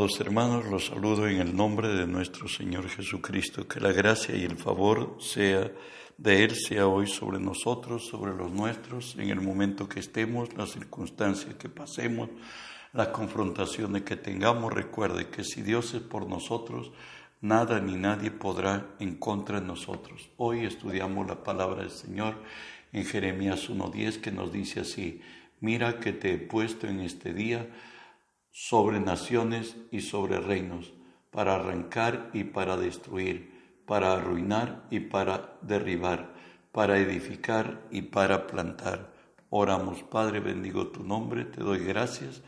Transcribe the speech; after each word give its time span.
Amados 0.00 0.20
hermanos, 0.20 0.64
los 0.64 0.86
saludo 0.86 1.28
en 1.28 1.42
el 1.42 1.54
nombre 1.54 1.88
de 1.88 2.06
nuestro 2.06 2.48
Señor 2.48 2.88
Jesucristo. 2.88 3.68
Que 3.68 3.80
la 3.80 3.92
gracia 3.92 4.34
y 4.34 4.44
el 4.44 4.56
favor 4.56 5.18
sea 5.20 5.70
de 6.16 6.42
Él 6.42 6.56
sea 6.56 6.86
hoy 6.86 7.06
sobre 7.06 7.38
nosotros, 7.38 8.06
sobre 8.06 8.34
los 8.34 8.50
nuestros, 8.50 9.14
en 9.18 9.28
el 9.28 9.42
momento 9.42 9.90
que 9.90 10.00
estemos, 10.00 10.56
las 10.56 10.70
circunstancias 10.70 11.56
que 11.56 11.68
pasemos, 11.68 12.30
las 12.94 13.08
confrontaciones 13.08 14.00
que 14.04 14.16
tengamos. 14.16 14.72
Recuerde 14.72 15.28
que 15.28 15.44
si 15.44 15.60
Dios 15.60 15.92
es 15.92 16.00
por 16.00 16.26
nosotros, 16.26 16.92
nada 17.42 17.78
ni 17.78 17.96
nadie 17.96 18.30
podrá 18.30 18.86
en 19.00 19.16
contra 19.16 19.60
de 19.60 19.66
nosotros. 19.66 20.30
Hoy 20.38 20.64
estudiamos 20.64 21.26
la 21.26 21.44
palabra 21.44 21.82
del 21.82 21.90
Señor 21.90 22.36
en 22.94 23.04
Jeremías 23.04 23.68
1.10 23.68 24.22
que 24.22 24.32
nos 24.32 24.50
dice 24.50 24.80
así, 24.80 25.20
mira 25.60 26.00
que 26.00 26.14
te 26.14 26.32
he 26.32 26.38
puesto 26.38 26.86
en 26.86 27.00
este 27.00 27.34
día 27.34 27.68
sobre 28.50 29.00
naciones 29.00 29.76
y 29.90 30.00
sobre 30.00 30.40
reinos, 30.40 30.92
para 31.30 31.54
arrancar 31.54 32.30
y 32.32 32.44
para 32.44 32.76
destruir, 32.76 33.82
para 33.86 34.14
arruinar 34.14 34.86
y 34.90 35.00
para 35.00 35.58
derribar, 35.62 36.34
para 36.72 36.98
edificar 36.98 37.86
y 37.90 38.02
para 38.02 38.46
plantar. 38.46 39.12
Oramos, 39.50 40.02
Padre, 40.02 40.40
bendigo 40.40 40.88
tu 40.88 41.02
nombre, 41.02 41.44
te 41.44 41.62
doy 41.62 41.84
gracias 41.84 42.42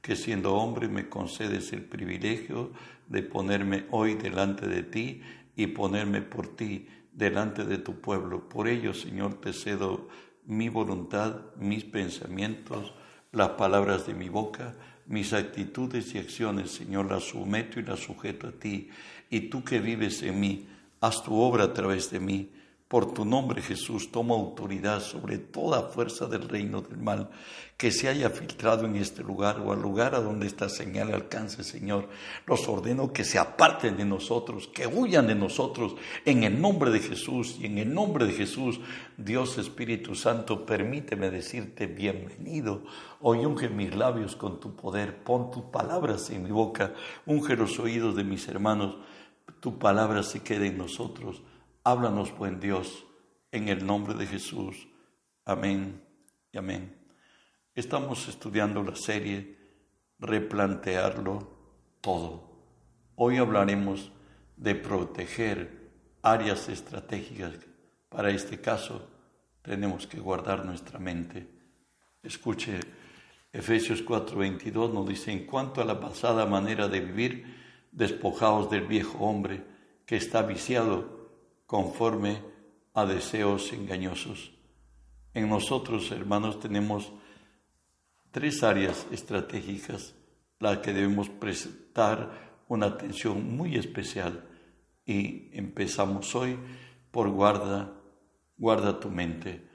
que 0.00 0.16
siendo 0.16 0.54
hombre 0.54 0.88
me 0.88 1.08
concedes 1.08 1.72
el 1.72 1.84
privilegio 1.84 2.70
de 3.08 3.22
ponerme 3.22 3.86
hoy 3.90 4.14
delante 4.14 4.66
de 4.66 4.82
ti 4.82 5.22
y 5.56 5.68
ponerme 5.68 6.22
por 6.22 6.54
ti 6.54 6.88
delante 7.12 7.64
de 7.64 7.78
tu 7.78 8.00
pueblo. 8.00 8.48
Por 8.48 8.68
ello, 8.68 8.94
Señor, 8.94 9.40
te 9.40 9.52
cedo 9.52 10.08
mi 10.44 10.68
voluntad, 10.68 11.40
mis 11.56 11.84
pensamientos, 11.84 12.94
las 13.32 13.50
palabras 13.50 14.06
de 14.06 14.14
mi 14.14 14.28
boca, 14.28 14.76
mis 15.08 15.32
actitudes 15.32 16.14
y 16.14 16.18
acciones, 16.18 16.70
Señor, 16.72 17.10
las 17.10 17.24
someto 17.24 17.78
y 17.78 17.84
las 17.84 18.00
sujeto 18.00 18.48
a 18.48 18.52
ti. 18.52 18.88
Y 19.30 19.40
tú 19.48 19.62
que 19.62 19.80
vives 19.80 20.22
en 20.22 20.40
mí, 20.40 20.66
haz 21.00 21.22
tu 21.22 21.34
obra 21.34 21.64
a 21.64 21.72
través 21.72 22.10
de 22.10 22.20
mí. 22.20 22.50
Por 22.88 23.12
tu 23.12 23.24
nombre, 23.24 23.62
Jesús, 23.62 24.12
toma 24.12 24.36
autoridad 24.36 25.00
sobre 25.00 25.38
toda 25.38 25.88
fuerza 25.88 26.26
del 26.26 26.48
reino 26.48 26.82
del 26.82 26.98
mal 26.98 27.30
que 27.76 27.90
se 27.90 28.08
haya 28.08 28.30
filtrado 28.30 28.84
en 28.84 28.94
este 28.94 29.24
lugar 29.24 29.58
o 29.58 29.72
al 29.72 29.82
lugar 29.82 30.14
a 30.14 30.20
donde 30.20 30.46
esta 30.46 30.68
señal 30.68 31.12
alcance, 31.12 31.64
Señor. 31.64 32.08
Los 32.46 32.68
ordeno 32.68 33.12
que 33.12 33.24
se 33.24 33.40
aparten 33.40 33.96
de 33.96 34.04
nosotros, 34.04 34.68
que 34.68 34.86
huyan 34.86 35.26
de 35.26 35.34
nosotros 35.34 35.96
en 36.24 36.44
el 36.44 36.60
nombre 36.60 36.92
de 36.92 37.00
Jesús 37.00 37.56
y 37.60 37.66
en 37.66 37.78
el 37.78 37.92
nombre 37.92 38.24
de 38.24 38.34
Jesús. 38.34 38.78
Dios 39.16 39.58
Espíritu 39.58 40.14
Santo, 40.14 40.64
permíteme 40.64 41.28
decirte 41.28 41.88
bienvenido. 41.88 42.84
Hoy 43.20 43.44
unge 43.44 43.68
mis 43.68 43.96
labios 43.96 44.36
con 44.36 44.60
tu 44.60 44.76
poder, 44.76 45.24
pon 45.24 45.50
tus 45.50 45.64
palabras 45.64 46.30
en 46.30 46.44
mi 46.44 46.52
boca, 46.52 46.94
unge 47.26 47.56
los 47.56 47.80
oídos 47.80 48.14
de 48.14 48.22
mis 48.22 48.46
hermanos, 48.46 48.94
tu 49.58 49.76
palabra 49.76 50.22
se 50.22 50.44
quede 50.44 50.68
en 50.68 50.78
nosotros 50.78 51.42
Háblanos, 51.88 52.36
buen 52.36 52.58
Dios, 52.58 53.06
en 53.52 53.68
el 53.68 53.86
nombre 53.86 54.14
de 54.14 54.26
Jesús. 54.26 54.88
Amén 55.44 56.02
y 56.50 56.58
amén. 56.58 56.96
Estamos 57.76 58.26
estudiando 58.26 58.82
la 58.82 58.96
serie 58.96 59.56
Replantearlo 60.18 61.48
todo. 62.00 62.50
Hoy 63.14 63.36
hablaremos 63.36 64.10
de 64.56 64.74
proteger 64.74 65.92
áreas 66.22 66.68
estratégicas. 66.68 67.52
Para 68.08 68.30
este 68.30 68.60
caso, 68.60 69.08
tenemos 69.62 70.08
que 70.08 70.18
guardar 70.18 70.64
nuestra 70.64 70.98
mente. 70.98 71.46
Escuche, 72.20 72.80
Efesios 73.52 74.04
4:22 74.04 74.92
nos 74.92 75.06
dice, 75.06 75.30
en 75.30 75.46
cuanto 75.46 75.80
a 75.80 75.84
la 75.84 76.00
pasada 76.00 76.46
manera 76.46 76.88
de 76.88 76.98
vivir, 76.98 77.44
despojaos 77.92 78.70
del 78.70 78.88
viejo 78.88 79.18
hombre 79.18 79.62
que 80.04 80.16
está 80.16 80.42
viciado 80.42 81.15
conforme 81.66 82.42
a 82.94 83.04
deseos 83.04 83.72
engañosos. 83.72 84.52
En 85.34 85.48
nosotros, 85.48 86.10
hermanos, 86.12 86.60
tenemos 86.60 87.12
tres 88.30 88.62
áreas 88.62 89.06
estratégicas 89.10 90.14
las 90.58 90.78
que 90.78 90.92
debemos 90.92 91.28
prestar 91.28 92.62
una 92.68 92.86
atención 92.86 93.56
muy 93.56 93.76
especial 93.76 94.44
y 95.04 95.50
empezamos 95.56 96.34
hoy 96.34 96.58
por 97.10 97.28
guarda, 97.30 97.92
guarda 98.56 98.98
tu 98.98 99.10
mente. 99.10 99.66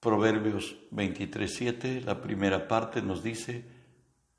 Proverbios 0.00 0.76
23:7, 0.90 2.00
la 2.00 2.22
primera 2.22 2.66
parte 2.66 3.02
nos 3.02 3.22
dice, 3.22 3.64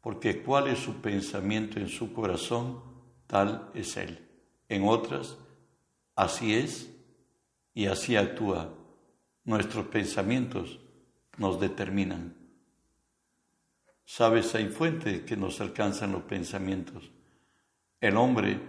porque 0.02 0.42
cuál 0.42 0.68
es 0.68 0.80
su 0.80 0.96
pensamiento 1.02 1.80
en 1.80 1.88
su 1.88 2.14
corazón, 2.14 2.82
tal 3.28 3.70
es 3.76 3.96
él. 3.98 4.28
En 4.68 4.88
otras, 4.88 5.38
Así 6.22 6.54
es 6.54 6.88
y 7.74 7.88
así 7.88 8.16
actúa. 8.16 8.72
Nuestros 9.44 9.88
pensamientos 9.88 10.80
nos 11.38 11.60
determinan. 11.60 12.36
Sabes, 14.06 14.54
hay 14.54 14.68
fuentes 14.68 15.24
que 15.24 15.36
nos 15.36 15.60
alcanzan 15.62 16.12
los 16.12 16.22
pensamientos. 16.22 17.10
El 18.00 18.18
hombre 18.18 18.60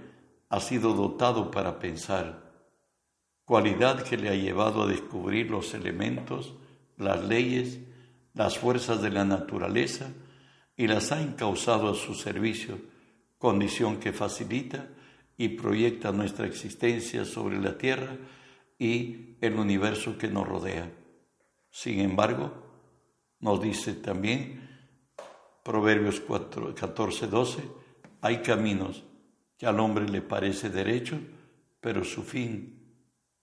ha 0.48 0.60
sido 0.60 0.94
dotado 0.94 1.50
para 1.50 1.78
pensar, 1.78 2.54
cualidad 3.44 4.02
que 4.02 4.16
le 4.16 4.30
ha 4.30 4.34
llevado 4.34 4.84
a 4.84 4.86
descubrir 4.86 5.50
los 5.50 5.74
elementos, 5.74 6.54
las 6.96 7.22
leyes, 7.22 7.80
las 8.32 8.56
fuerzas 8.56 9.02
de 9.02 9.10
la 9.10 9.26
naturaleza 9.26 10.10
y 10.74 10.86
las 10.86 11.12
ha 11.12 11.20
encausado 11.20 11.90
a 11.90 11.96
su 11.96 12.14
servicio, 12.14 12.78
condición 13.36 14.00
que 14.00 14.14
facilita 14.14 14.88
y 15.36 15.50
proyecta 15.50 16.12
nuestra 16.12 16.46
existencia 16.46 17.24
sobre 17.24 17.60
la 17.60 17.76
Tierra 17.76 18.16
y 18.78 19.36
el 19.40 19.54
universo 19.54 20.18
que 20.18 20.28
nos 20.28 20.46
rodea. 20.46 20.90
Sin 21.70 22.00
embargo, 22.00 22.52
nos 23.40 23.60
dice 23.60 23.94
también 23.94 24.68
Proverbios 25.62 26.20
4, 26.20 26.74
14, 26.74 27.26
12, 27.28 27.62
hay 28.20 28.42
caminos 28.42 29.04
que 29.56 29.66
al 29.66 29.78
hombre 29.80 30.08
le 30.08 30.22
parece 30.22 30.70
derecho, 30.70 31.20
pero 31.80 32.04
su 32.04 32.22
fin 32.22 32.96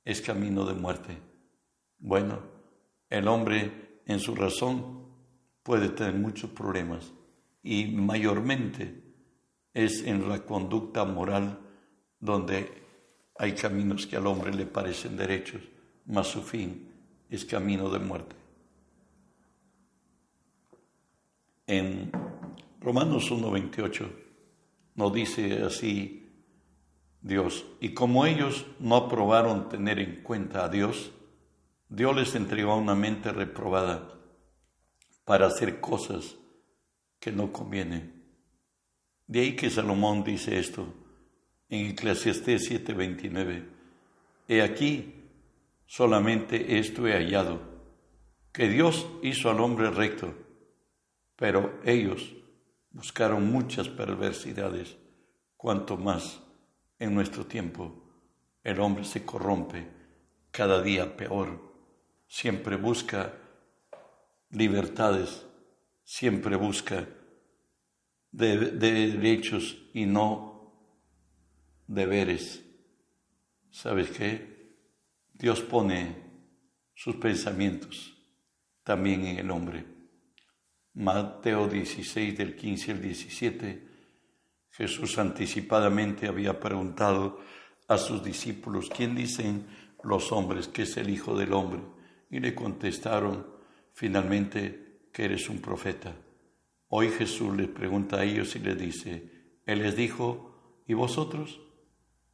es 0.03 0.21
camino 0.21 0.65
de 0.65 0.73
muerte. 0.73 1.17
Bueno, 1.97 2.39
el 3.09 3.27
hombre 3.27 4.01
en 4.05 4.19
su 4.19 4.35
razón 4.35 5.05
puede 5.63 5.89
tener 5.89 6.15
muchos 6.15 6.49
problemas 6.51 7.13
y 7.63 7.85
mayormente 7.85 9.03
es 9.73 10.03
en 10.03 10.27
la 10.27 10.45
conducta 10.45 11.05
moral 11.05 11.59
donde 12.19 12.71
hay 13.37 13.53
caminos 13.53 14.05
que 14.05 14.17
al 14.17 14.27
hombre 14.27 14.53
le 14.53 14.65
parecen 14.65 15.15
derechos, 15.15 15.61
mas 16.05 16.27
su 16.27 16.41
fin 16.41 16.91
es 17.29 17.45
camino 17.45 17.89
de 17.89 17.99
muerte. 17.99 18.35
En 21.67 22.11
Romanos 22.81 23.31
1.28 23.31 24.09
nos 24.95 25.13
dice 25.13 25.63
así 25.63 26.27
Dios, 27.21 27.65
y 27.79 27.93
como 27.93 28.25
ellos 28.25 28.65
no 28.79 28.95
aprobaron 28.95 29.69
tener 29.69 29.99
en 29.99 30.23
cuenta 30.23 30.65
a 30.65 30.69
Dios, 30.69 31.11
Dios 31.89 32.15
les 32.15 32.35
entregó 32.35 32.75
una 32.75 32.95
mente 32.95 33.31
reprobada 33.31 34.19
para 35.25 35.47
hacer 35.47 35.79
cosas 35.79 36.37
que 37.19 37.31
no 37.31 37.51
convienen. 37.51 38.23
De 39.27 39.41
ahí 39.41 39.55
que 39.55 39.69
Salomón 39.69 40.23
dice 40.23 40.57
esto, 40.57 40.91
en 41.69 41.85
Eclesiastés 41.87 42.69
7:29. 42.69 43.63
He 44.47 44.61
aquí, 44.61 45.13
solamente 45.85 46.79
esto 46.79 47.07
he 47.07 47.13
hallado, 47.13 47.61
que 48.51 48.67
Dios 48.67 49.07
hizo 49.21 49.49
al 49.49 49.59
hombre 49.59 49.91
recto, 49.91 50.33
pero 51.35 51.79
ellos 51.85 52.33
buscaron 52.91 53.51
muchas 53.51 53.87
perversidades, 53.87 54.97
cuanto 55.55 55.97
más 55.97 56.41
en 56.97 57.13
nuestro 57.13 57.45
tiempo 57.45 58.03
el 58.63 58.79
hombre 58.79 59.05
se 59.05 59.23
corrompe 59.23 59.87
cada 60.51 60.81
día 60.81 61.15
peor, 61.15 61.61
siempre 62.27 62.75
busca 62.75 63.33
libertades, 64.49 65.45
siempre 66.03 66.55
busca 66.55 67.07
de, 68.31 68.57
de 68.57 69.11
derechos 69.11 69.77
y 69.93 70.05
no 70.05 70.48
deberes. 71.89 72.63
¿Sabes 73.71 74.11
qué? 74.11 74.75
Dios 75.33 75.61
pone 75.61 76.15
sus 76.93 77.15
pensamientos 77.15 78.15
también 78.83 79.25
en 79.25 79.39
el 79.39 79.51
hombre. 79.51 79.85
Mateo 80.93 81.67
16 81.67 82.37
del 82.37 82.55
15 82.55 82.91
al 82.91 83.01
17, 83.01 83.87
Jesús 84.69 85.17
anticipadamente 85.17 86.27
había 86.27 86.59
preguntado 86.59 87.39
a 87.87 87.97
sus 87.97 88.23
discípulos, 88.23 88.89
¿quién 88.95 89.15
dicen 89.15 89.65
los 90.03 90.31
hombres 90.31 90.67
que 90.67 90.83
es 90.83 90.95
el 90.97 91.09
Hijo 91.09 91.35
del 91.37 91.53
Hombre? 91.53 91.81
Y 92.29 92.39
le 92.39 92.53
contestaron 92.53 93.47
finalmente 93.93 95.07
que 95.11 95.25
eres 95.25 95.49
un 95.49 95.59
profeta. 95.59 96.15
Hoy 96.89 97.09
Jesús 97.09 97.55
les 97.55 97.67
pregunta 97.67 98.17
a 98.17 98.23
ellos 98.23 98.55
y 98.55 98.59
les 98.59 98.77
dice, 98.77 99.57
Él 99.65 99.79
les 99.79 99.95
dijo, 99.95 100.83
¿y 100.87 100.93
vosotros? 100.93 101.59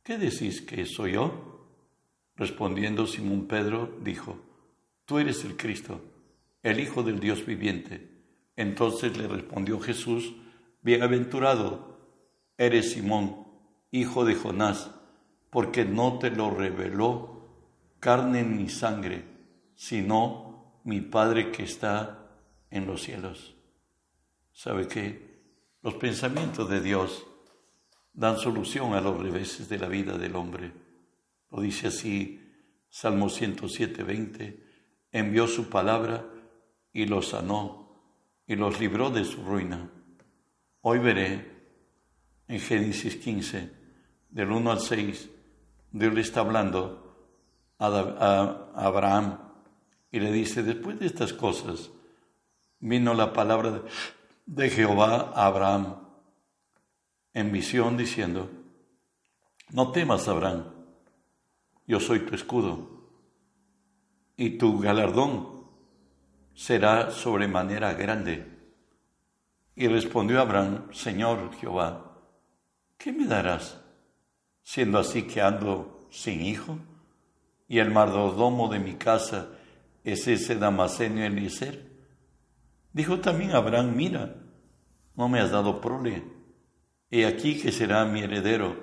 ¿Qué 0.06 0.20
decís 0.20 0.62
que 0.62 0.86
soy 0.86 1.14
yo? 1.14 1.66
Respondiendo 2.36 3.08
Simón 3.08 3.48
Pedro, 3.48 3.98
dijo, 4.04 4.38
Tú 5.04 5.18
eres 5.18 5.44
el 5.46 5.58
Cristo, 5.58 6.00
el 6.62 6.80
Hijo 6.80 7.02
del 7.02 7.20
Dios 7.20 7.44
viviente. 7.44 8.12
Entonces 8.56 9.18
le 9.18 9.28
respondió 9.28 9.80
Jesús, 9.80 10.36
Bienaventurado 10.84 11.98
eres 12.56 12.92
Simón, 12.92 13.48
hijo 13.90 14.26
de 14.26 14.36
Jonás, 14.36 14.92
porque 15.50 15.86
no 15.86 16.20
te 16.20 16.30
lo 16.30 16.52
reveló 16.52 17.48
carne 18.00 18.44
ni 18.44 18.70
sangre, 18.70 19.24
sino 19.74 20.82
mi 20.84 21.02
Padre 21.02 21.52
que 21.52 21.64
está 21.64 22.30
en 22.70 22.86
los 22.86 23.02
cielos. 23.02 23.56
¿Sabe 24.54 24.88
qué? 24.88 25.42
Los 25.82 25.96
pensamientos 25.96 26.70
de 26.70 26.82
Dios 26.82 27.26
dan 28.16 28.38
solución 28.38 28.94
a 28.94 29.02
los 29.02 29.20
reveses 29.22 29.68
de 29.70 29.78
la 29.78 29.88
vida 29.88 30.18
del 30.18 30.36
hombre. 30.36 30.72
Lo 31.52 31.62
dice 31.62 31.88
así 31.88 32.42
Salmo 32.90 33.30
107, 33.30 34.04
20. 34.04 34.64
Envió 35.12 35.48
su 35.48 35.70
palabra 35.70 36.26
y 36.94 37.06
los 37.06 37.30
sanó 37.30 37.86
y 38.48 38.56
los 38.56 38.80
libró 38.80 39.10
de 39.10 39.26
su 39.26 39.44
ruina. 39.44 39.90
Hoy 40.82 41.00
veré 41.00 41.52
en 42.48 42.60
Génesis 42.60 43.18
15, 43.18 43.72
del 44.30 44.52
1 44.52 44.72
al 44.72 44.80
6, 44.80 45.30
Dios 45.92 46.14
le 46.14 46.22
está 46.22 46.42
hablando 46.42 47.02
a, 47.80 48.72
Abraham 48.76 49.40
y 50.12 50.20
le 50.20 50.32
dice, 50.32 50.62
después 50.64 51.00
de 51.00 51.08
estas 51.08 51.34
cosas, 51.34 51.90
vino 52.80 53.14
la 53.14 53.34
palabra 53.34 53.82
de 54.46 54.70
Jehová 54.70 55.32
a 55.34 55.48
Abraham 55.48 56.05
en 57.36 57.52
visión 57.52 57.98
diciendo, 57.98 58.50
no 59.70 59.92
temas, 59.92 60.28
Abraham, 60.30 60.64
yo 61.86 62.00
soy 62.00 62.22
tu 62.22 62.34
escudo, 62.34 63.12
y 64.38 64.58
tu 64.58 64.80
galardón 64.80 65.66
será 66.54 67.12
sobremanera 67.12 67.94
grande. 67.94 68.46
Y 69.76 69.88
respondió 69.88 70.40
Abraham, 70.40 70.88
Señor 70.94 71.54
Jehová, 71.56 72.22
¿qué 72.98 73.12
me 73.12 73.28
darás, 73.28 73.82
siendo 74.64 74.98
así 74.98 75.24
que 75.24 75.42
ando 75.42 76.08
sin 76.10 76.42
hijo? 76.42 76.80
Y 77.68 77.80
el 77.80 77.92
mardodomo 77.92 78.70
de 78.70 78.80
mi 78.80 78.94
casa 78.96 79.50
es 80.06 80.26
ese 80.30 80.56
Damascenio 80.56 81.26
Eliezer. 81.26 81.92
Dijo 82.94 83.20
también 83.20 83.52
Abraham, 83.52 83.94
mira, 83.94 84.36
no 85.16 85.28
me 85.28 85.42
has 85.42 85.52
dado 85.52 85.82
prole, 85.82 86.35
he 87.22 87.26
aquí 87.26 87.60
que 87.60 87.72
será 87.72 88.06
mi 88.06 88.22
heredero, 88.22 88.76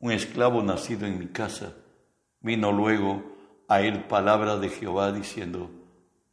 un 0.00 0.12
esclavo 0.12 0.62
nacido 0.62 1.06
en 1.06 1.18
mi 1.18 1.28
casa. 1.28 1.74
Vino 2.40 2.72
luego 2.72 3.22
a 3.68 3.82
él 3.82 4.04
palabra 4.04 4.58
de 4.58 4.68
Jehová 4.68 5.12
diciendo, 5.12 5.70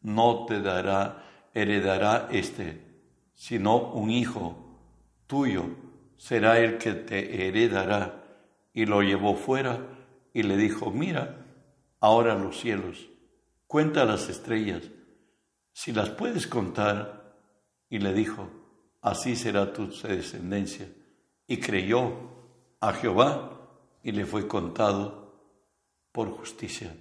no 0.01 0.45
te 0.45 0.61
dará, 0.61 1.23
heredará 1.53 2.27
este, 2.31 2.81
sino 3.35 3.91
un 3.93 4.09
hijo 4.09 4.69
tuyo 5.27 5.67
será 6.17 6.59
el 6.59 6.77
que 6.77 6.93
te 6.93 7.47
heredará. 7.47 8.25
Y 8.73 8.85
lo 8.85 9.01
llevó 9.01 9.35
fuera 9.35 9.79
y 10.33 10.43
le 10.43 10.57
dijo, 10.57 10.91
mira, 10.91 11.45
ahora 11.99 12.35
los 12.35 12.59
cielos, 12.59 13.09
cuenta 13.65 14.05
las 14.05 14.29
estrellas, 14.29 14.83
si 15.71 15.91
las 15.91 16.09
puedes 16.09 16.45
contar. 16.45 17.17
Y 17.89 17.99
le 17.99 18.13
dijo, 18.13 18.49
así 19.01 19.35
será 19.35 19.73
tu 19.73 19.87
descendencia. 19.87 20.87
Y 21.49 21.57
creyó 21.57 22.13
a 22.79 22.93
Jehová 22.93 23.59
y 24.03 24.11
le 24.11 24.25
fue 24.27 24.47
contado 24.47 25.33
por 26.11 26.29
justicia. 26.29 26.95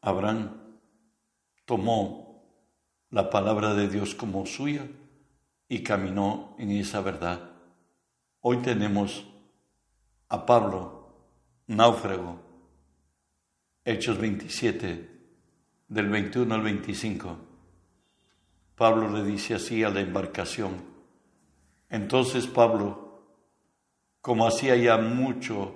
Abraham 0.00 0.78
tomó 1.66 2.42
la 3.10 3.28
palabra 3.28 3.74
de 3.74 3.86
Dios 3.86 4.14
como 4.14 4.46
suya 4.46 4.88
y 5.68 5.82
caminó 5.82 6.56
en 6.58 6.70
esa 6.70 7.02
verdad. 7.02 7.50
Hoy 8.40 8.62
tenemos 8.62 9.26
a 10.30 10.46
Pablo, 10.46 11.12
náufrago, 11.66 12.40
Hechos 13.84 14.16
27, 14.16 15.10
del 15.88 16.08
21 16.08 16.54
al 16.54 16.62
25. 16.62 17.36
Pablo 18.74 19.10
le 19.10 19.22
dice 19.22 19.54
así 19.54 19.84
a 19.84 19.90
la 19.90 20.00
embarcación. 20.00 20.87
Entonces 21.90 22.46
Pablo, 22.46 23.22
como 24.20 24.46
hacía 24.46 24.76
ya 24.76 24.98
mucho 24.98 25.74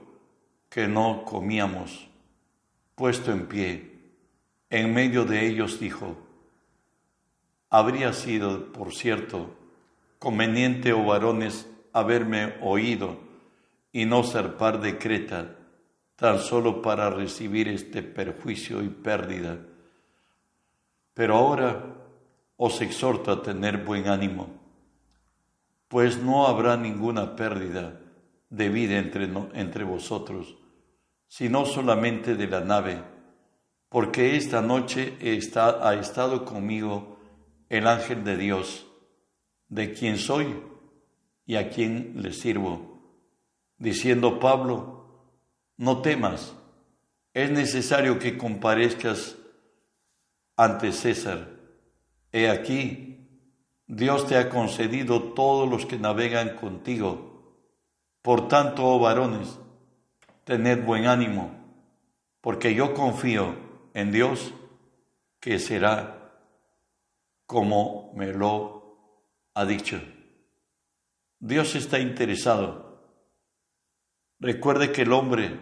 que 0.69 0.89
no 0.89 1.25
comíamos, 1.25 2.09
puesto 2.95 3.33
en 3.33 3.47
pie, 3.47 3.93
en 4.71 4.93
medio 4.95 5.25
de 5.25 5.47
ellos 5.47 5.81
dijo, 5.81 6.17
habría 7.69 8.13
sido, 8.13 8.73
por 8.73 8.95
cierto, 8.95 9.55
conveniente, 10.19 10.93
oh 10.93 11.05
varones, 11.05 11.69
haberme 11.93 12.55
oído 12.63 13.19
y 13.93 14.05
no 14.05 14.25
zarpar 14.25 14.81
de 14.81 14.99
Creta, 14.99 15.57
tan 16.17 16.39
solo 16.39 16.81
para 16.81 17.11
recibir 17.11 17.69
este 17.69 18.03
perjuicio 18.03 18.83
y 18.83 18.89
pérdida. 18.89 19.59
Pero 21.15 21.37
ahora 21.37 21.97
os 22.57 22.81
exhorto 22.81 23.33
a 23.33 23.43
tener 23.43 23.85
buen 23.85 24.09
ánimo, 24.09 24.62
pues 25.93 26.17
no 26.17 26.49
habrá 26.49 26.77
ninguna 26.77 27.37
pérdida 27.37 28.01
de 28.49 28.69
vida 28.69 28.99
entre, 28.99 29.31
entre 29.53 29.85
vosotros, 29.85 30.57
sino 31.29 31.67
solamente 31.67 32.35
de 32.35 32.49
la 32.49 32.61
nave 32.61 33.13
porque 33.93 34.37
esta 34.37 34.63
noche 34.63 35.19
ha 35.55 35.95
estado 35.95 36.47
conmigo 36.47 37.19
el 37.69 37.87
ángel 37.87 38.25
de 38.25 38.39
Dios, 38.39 38.87
de 39.69 39.93
quien 39.93 40.17
soy 40.17 40.63
y 41.45 41.57
a 41.57 41.69
quien 41.69 42.15
le 42.23 42.33
sirvo, 42.33 43.03
diciendo 43.77 44.41
Pablo, 44.41 45.37
no 45.77 46.01
temas, 46.01 46.55
es 47.35 47.51
necesario 47.51 48.19
que 48.19 48.39
comparezcas 48.39 49.37
ante 50.57 50.91
César. 50.93 51.51
He 52.33 52.49
aquí, 52.49 53.12
Dios 53.95 54.27
te 54.27 54.39
ha 54.39 54.49
concedido 54.49 55.35
todos 55.35 55.69
los 55.69 55.85
que 55.85 55.99
navegan 55.99 56.57
contigo. 56.57 57.59
Por 58.23 58.49
tanto, 58.49 58.87
oh 58.87 58.99
varones, 58.99 59.59
tened 60.45 60.83
buen 60.83 61.05
ánimo, 61.07 61.51
porque 62.41 62.75
yo 62.75 62.95
confío 62.95 63.55
en 63.93 64.11
Dios 64.11 64.55
que 65.41 65.59
será 65.59 66.33
como 67.45 68.15
me 68.15 68.33
lo 68.33 68.97
ha 69.53 69.67
dicho. 69.67 70.01
Dios 71.39 71.75
está 71.75 71.99
interesado. 71.99 72.99
Recuerde 74.41 74.91
que 74.91 75.03
el 75.03 75.13
hombre 75.13 75.61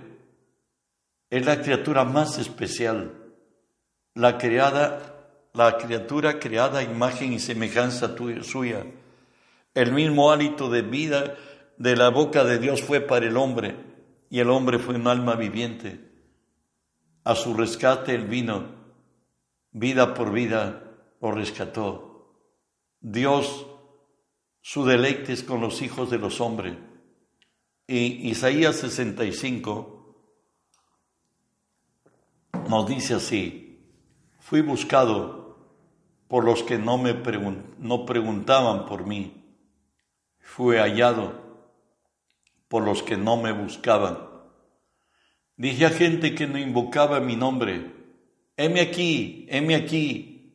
es 1.30 1.44
la 1.44 1.60
criatura 1.62 2.04
más 2.04 2.38
especial, 2.38 3.12
la 4.14 4.38
creada, 4.38 5.09
la 5.52 5.78
criatura 5.78 6.38
creada 6.38 6.80
a 6.80 6.82
imagen 6.82 7.32
y 7.32 7.38
semejanza 7.38 8.14
suya. 8.42 8.84
El 9.74 9.92
mismo 9.92 10.30
hálito 10.30 10.70
de 10.70 10.82
vida 10.82 11.36
de 11.76 11.96
la 11.96 12.10
boca 12.10 12.44
de 12.44 12.58
Dios 12.58 12.82
fue 12.82 13.00
para 13.00 13.26
el 13.26 13.36
hombre 13.36 13.76
y 14.28 14.40
el 14.40 14.50
hombre 14.50 14.78
fue 14.78 14.94
un 14.94 15.06
alma 15.06 15.34
viviente 15.34 16.10
a 17.24 17.34
su 17.34 17.54
rescate 17.54 18.14
el 18.14 18.26
vino, 18.26 18.66
vida 19.72 20.14
por 20.14 20.32
vida 20.32 20.82
lo 21.20 21.32
rescató. 21.32 22.34
Dios, 23.00 23.66
su 24.60 24.84
deleite 24.84 25.32
es 25.32 25.42
con 25.42 25.60
los 25.60 25.82
hijos 25.82 26.10
de 26.10 26.18
los 26.18 26.40
hombres. 26.40 26.76
Y 27.86 28.30
Isaías 28.30 28.76
65 28.76 29.96
nos 32.68 32.86
dice 32.88 33.14
así, 33.14 33.80
fui 34.38 34.60
buscado 34.60 35.39
por 36.30 36.44
los 36.44 36.62
que 36.62 36.78
no 36.78 36.96
me 36.96 37.12
no 37.80 38.06
preguntaban 38.06 38.86
por 38.86 39.04
mí, 39.04 39.34
fui 40.38 40.76
hallado 40.76 41.32
por 42.68 42.84
los 42.84 43.02
que 43.02 43.16
no 43.16 43.36
me 43.36 43.50
buscaban. 43.50 44.16
Dije 45.56 45.86
a 45.86 45.90
gente 45.90 46.36
que 46.36 46.46
no 46.46 46.56
invocaba 46.56 47.18
mi 47.18 47.34
nombre, 47.34 47.90
heme 48.56 48.80
aquí, 48.80 49.48
heme 49.50 49.74
aquí. 49.74 50.54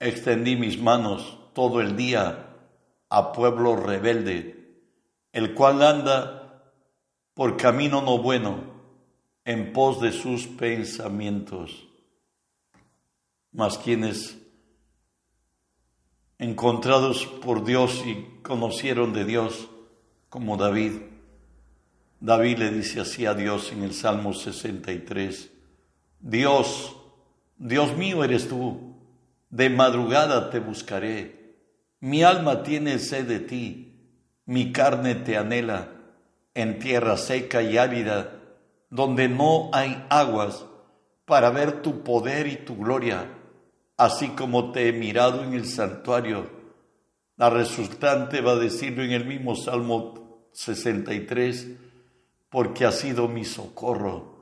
Extendí 0.00 0.56
mis 0.56 0.82
manos 0.82 1.38
todo 1.54 1.80
el 1.80 1.96
día 1.96 2.56
a 3.08 3.32
pueblo 3.32 3.76
rebelde, 3.76 4.82
el 5.30 5.54
cual 5.54 5.80
anda 5.80 6.72
por 7.34 7.56
camino 7.56 8.02
no 8.02 8.18
bueno, 8.18 8.64
en 9.44 9.72
pos 9.72 10.00
de 10.00 10.10
sus 10.10 10.48
pensamientos. 10.48 11.86
Mas 13.52 13.78
quienes 13.78 14.47
encontrados 16.38 17.26
por 17.26 17.64
Dios 17.64 18.02
y 18.06 18.40
conocieron 18.42 19.12
de 19.12 19.24
Dios, 19.24 19.68
como 20.28 20.56
David. 20.56 20.92
David 22.20 22.58
le 22.58 22.70
dice 22.70 23.00
así 23.00 23.26
a 23.26 23.34
Dios 23.34 23.72
en 23.72 23.82
el 23.82 23.92
Salmo 23.92 24.32
63, 24.32 25.50
Dios, 26.20 26.96
Dios 27.56 27.96
mío 27.96 28.24
eres 28.24 28.48
tú, 28.48 28.96
de 29.50 29.70
madrugada 29.70 30.50
te 30.50 30.58
buscaré, 30.58 31.56
mi 32.00 32.22
alma 32.22 32.62
tiene 32.62 32.98
sed 32.98 33.26
de 33.26 33.40
ti, 33.40 33.88
mi 34.44 34.72
carne 34.72 35.14
te 35.14 35.36
anhela 35.36 35.90
en 36.54 36.78
tierra 36.78 37.16
seca 37.16 37.62
y 37.62 37.78
árida, 37.78 38.32
donde 38.90 39.28
no 39.28 39.70
hay 39.72 40.04
aguas, 40.08 40.64
para 41.24 41.50
ver 41.50 41.82
tu 41.82 42.02
poder 42.02 42.46
y 42.46 42.56
tu 42.56 42.76
gloria, 42.76 43.37
así 43.98 44.28
como 44.28 44.72
te 44.72 44.88
he 44.88 44.92
mirado 44.92 45.44
en 45.44 45.52
el 45.52 45.66
santuario. 45.66 46.48
La 47.36 47.50
resultante 47.50 48.40
va 48.40 48.52
a 48.52 48.56
decirlo 48.56 49.02
en 49.02 49.12
el 49.12 49.26
mismo 49.26 49.54
Salmo 49.54 50.48
63, 50.52 51.68
porque 52.48 52.86
ha 52.86 52.92
sido 52.92 53.28
mi 53.28 53.44
socorro. 53.44 54.38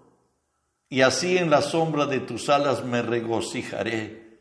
Y 0.88 1.00
así 1.00 1.36
en 1.36 1.50
la 1.50 1.62
sombra 1.62 2.06
de 2.06 2.20
tus 2.20 2.48
alas 2.48 2.84
me 2.84 3.02
regocijaré. 3.02 4.38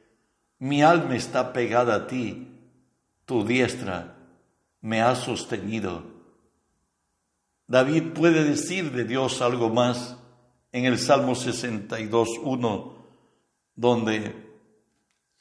Mi 0.59 0.83
alma 0.83 1.15
está 1.15 1.51
pegada 1.53 1.95
a 1.95 2.07
ti, 2.07 2.47
tu 3.25 3.43
diestra 3.43 4.15
me 4.81 5.01
ha 5.01 5.15
sostenido. 5.15 6.03
David 7.67 8.13
puede 8.13 8.43
decir 8.43 8.91
de 8.91 9.05
Dios 9.05 9.41
algo 9.41 9.69
más 9.69 10.17
en 10.71 10.85
el 10.85 10.99
Salmo 10.99 11.33
62.1, 11.33 12.93
donde 13.75 14.44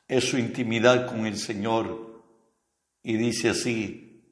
es 0.09 0.25
su 0.25 0.39
intimidad 0.39 1.07
con 1.07 1.27
el 1.27 1.37
Señor 1.37 2.23
y 3.03 3.17
dice 3.17 3.51
así, 3.51 4.23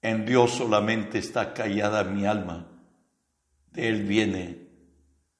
en 0.00 0.26
Dios 0.26 0.52
solamente 0.52 1.18
está 1.18 1.54
callada 1.54 2.04
mi 2.04 2.26
alma, 2.26 2.68
de 3.72 3.88
Él 3.88 4.04
viene 4.04 4.68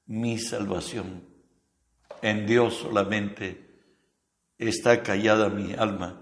mi 0.05 0.37
salvación. 0.39 1.23
En 2.21 2.45
Dios 2.45 2.75
solamente 2.75 3.81
está 4.57 5.03
callada 5.03 5.49
mi 5.49 5.73
alma, 5.73 6.21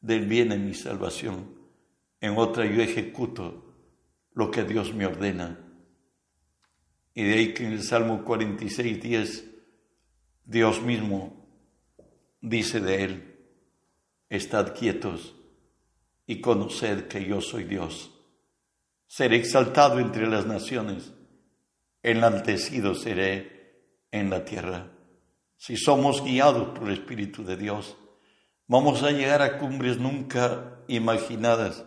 de 0.00 0.16
Él 0.16 0.26
viene 0.26 0.56
mi 0.58 0.74
salvación. 0.74 1.56
En 2.20 2.36
otra 2.38 2.64
yo 2.66 2.80
ejecuto 2.80 3.74
lo 4.32 4.50
que 4.50 4.64
Dios 4.64 4.94
me 4.94 5.06
ordena. 5.06 5.58
Y 7.14 7.24
de 7.24 7.34
ahí 7.34 7.54
que 7.54 7.66
en 7.66 7.72
el 7.72 7.82
Salmo 7.82 8.22
46, 8.24 9.02
10, 9.02 9.44
Dios 10.44 10.82
mismo 10.82 11.35
dice 12.48 12.80
de 12.80 13.04
Él, 13.04 13.36
estad 14.28 14.74
quietos 14.74 15.34
y 16.26 16.40
conoced 16.40 17.08
que 17.08 17.24
yo 17.24 17.40
soy 17.40 17.64
Dios. 17.64 18.12
Seré 19.06 19.36
exaltado 19.36 19.98
entre 19.98 20.26
las 20.26 20.46
naciones, 20.46 21.12
enaltecido 22.02 22.94
seré 22.94 23.82
en 24.10 24.30
la 24.30 24.44
tierra. 24.44 24.90
Si 25.56 25.76
somos 25.76 26.22
guiados 26.22 26.78
por 26.78 26.88
el 26.88 26.94
Espíritu 26.94 27.44
de 27.44 27.56
Dios, 27.56 27.96
vamos 28.66 29.02
a 29.02 29.10
llegar 29.10 29.42
a 29.42 29.58
cumbres 29.58 29.98
nunca 29.98 30.80
imaginadas 30.88 31.84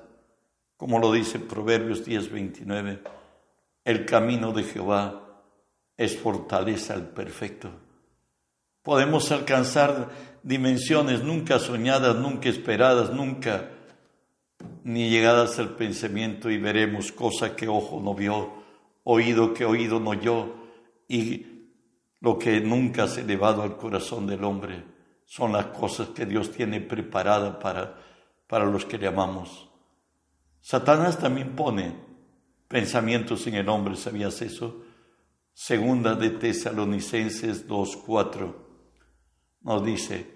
como 0.79 0.97
lo 0.99 1.11
dice 1.11 1.39
Proverbios 1.39 2.05
10, 2.05 2.31
29, 2.31 3.03
el 3.83 4.05
camino 4.05 4.53
de 4.53 4.63
Jehová 4.63 5.43
es 5.97 6.17
fortaleza 6.17 6.93
al 6.93 7.09
perfecto. 7.09 7.69
Podemos 8.89 9.31
alcanzar 9.31 10.09
dimensiones 10.41 11.23
nunca 11.23 11.59
soñadas, 11.59 12.15
nunca 12.15 12.49
esperadas, 12.49 13.13
nunca 13.13 13.69
ni 14.83 15.11
llegadas 15.11 15.59
al 15.59 15.75
pensamiento 15.75 16.49
y 16.49 16.57
veremos 16.57 17.11
cosa 17.11 17.55
que 17.55 17.67
ojo 17.67 18.01
no 18.01 18.15
vio, 18.15 18.51
oído 19.03 19.53
que 19.53 19.63
oído 19.63 19.99
no 19.99 20.09
oyó 20.09 20.55
y 21.07 21.45
lo 22.19 22.39
que 22.39 22.61
nunca 22.61 23.07
se 23.07 23.19
ha 23.19 23.23
elevado 23.25 23.61
al 23.61 23.77
corazón 23.77 24.25
del 24.25 24.43
hombre 24.43 24.83
son 25.23 25.53
las 25.53 25.67
cosas 25.67 26.07
que 26.07 26.25
Dios 26.25 26.49
tiene 26.49 26.81
preparadas 26.81 27.57
para, 27.57 27.95
para 28.47 28.65
los 28.65 28.85
que 28.85 28.97
le 28.97 29.05
amamos. 29.05 29.69
Satanás 30.61 31.19
también 31.19 31.55
pone 31.55 31.93
pensamientos 32.67 33.45
en 33.45 33.53
el 33.53 33.69
hombre, 33.69 33.95
¿sabías 33.95 34.41
eso? 34.41 34.81
Segunda 35.53 36.15
de 36.15 36.31
Tesalonicenses 36.31 37.67
2.4 37.67 38.68
nos 39.61 39.85
dice, 39.85 40.27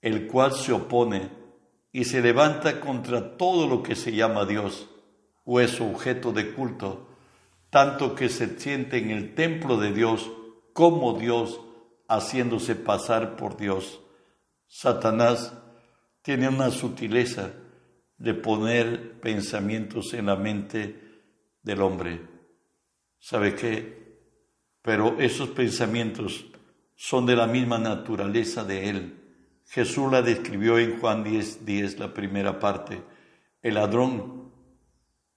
el 0.00 0.26
cual 0.26 0.52
se 0.52 0.72
opone 0.72 1.30
y 1.92 2.04
se 2.04 2.20
levanta 2.20 2.80
contra 2.80 3.36
todo 3.36 3.66
lo 3.66 3.82
que 3.82 3.96
se 3.96 4.12
llama 4.12 4.44
Dios 4.44 4.88
o 5.44 5.60
es 5.60 5.80
objeto 5.80 6.32
de 6.32 6.52
culto, 6.52 7.08
tanto 7.70 8.14
que 8.14 8.28
se 8.28 8.58
siente 8.58 8.98
en 8.98 9.10
el 9.10 9.34
templo 9.34 9.78
de 9.78 9.92
Dios 9.92 10.30
como 10.72 11.18
Dios, 11.18 11.60
haciéndose 12.06 12.74
pasar 12.74 13.36
por 13.36 13.56
Dios. 13.56 14.00
Satanás 14.66 15.54
tiene 16.22 16.48
una 16.48 16.70
sutileza 16.70 17.52
de 18.18 18.34
poner 18.34 19.18
pensamientos 19.20 20.12
en 20.12 20.26
la 20.26 20.36
mente 20.36 21.22
del 21.62 21.80
hombre. 21.80 22.20
¿Sabe 23.18 23.54
qué? 23.54 24.18
Pero 24.82 25.18
esos 25.18 25.50
pensamientos 25.50 26.44
son 27.00 27.26
de 27.26 27.36
la 27.36 27.46
misma 27.46 27.78
naturaleza 27.78 28.64
de 28.64 28.88
él. 28.88 29.20
Jesús 29.66 30.10
la 30.10 30.20
describió 30.20 30.78
en 30.78 30.98
Juan 30.98 31.22
10, 31.22 31.64
10, 31.64 32.00
la 32.00 32.12
primera 32.12 32.58
parte. 32.58 33.00
El 33.62 33.74
ladrón 33.74 34.50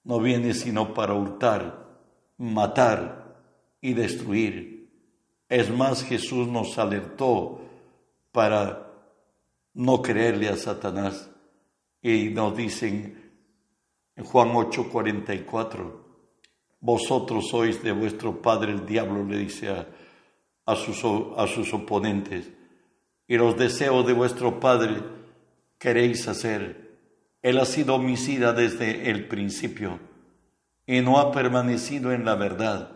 no 0.03 0.19
viene 0.19 0.55
sino 0.55 0.95
para 0.95 1.13
hurtar, 1.13 1.99
matar 2.39 3.37
y 3.79 3.93
destruir. 3.93 4.89
Es 5.47 5.69
más, 5.69 6.03
Jesús 6.03 6.47
nos 6.47 6.79
alertó 6.79 7.61
para 8.31 8.91
no 9.75 10.01
creerle 10.01 10.49
a 10.49 10.57
Satanás 10.57 11.29
y 12.01 12.29
nos 12.29 12.57
dicen 12.57 13.33
en 14.15 14.23
Juan 14.25 14.49
8:44, 14.49 16.05
vosotros 16.79 17.49
sois 17.49 17.83
de 17.83 17.91
vuestro 17.91 18.41
padre 18.41 18.71
el 18.71 18.83
diablo, 18.83 19.23
le 19.23 19.37
dice 19.37 19.69
a, 19.69 19.87
sus, 20.75 21.03
a 21.37 21.47
sus 21.47 21.73
oponentes, 21.73 22.49
y 23.27 23.37
los 23.37 23.57
deseos 23.57 24.05
de 24.05 24.13
vuestro 24.13 24.59
padre 24.59 25.03
queréis 25.77 26.27
hacer. 26.27 26.97
Él 27.41 27.57
ha 27.59 27.65
sido 27.65 27.95
homicida 27.95 28.53
desde 28.53 29.09
el 29.09 29.27
principio 29.27 29.99
y 30.85 31.01
no 31.01 31.19
ha 31.19 31.31
permanecido 31.31 32.11
en 32.11 32.25
la 32.25 32.35
verdad, 32.35 32.91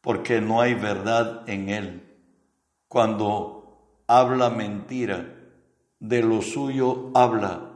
porque 0.00 0.40
no 0.40 0.60
hay 0.60 0.74
verdad 0.74 1.48
en 1.48 1.68
él. 1.68 2.02
Cuando 2.88 4.02
habla 4.06 4.50
mentira, 4.50 5.34
de 5.98 6.22
lo 6.22 6.42
suyo 6.42 7.10
habla 7.14 7.72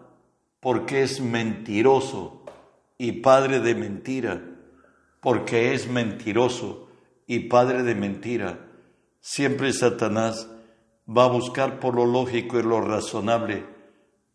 porque 0.66 1.02
es 1.02 1.20
mentiroso 1.20 2.42
y 2.98 3.12
padre 3.12 3.60
de 3.60 3.76
mentira, 3.76 4.42
porque 5.20 5.74
es 5.74 5.88
mentiroso 5.88 6.88
y 7.24 7.38
padre 7.38 7.84
de 7.84 7.94
mentira. 7.94 8.65
Siempre 9.28 9.73
Satanás 9.73 10.49
va 11.04 11.25
a 11.25 11.28
buscar 11.28 11.80
por 11.80 11.97
lo 11.97 12.06
lógico 12.06 12.61
y 12.61 12.62
lo 12.62 12.80
razonable 12.80 13.66